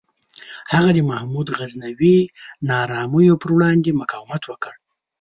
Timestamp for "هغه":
0.73-0.89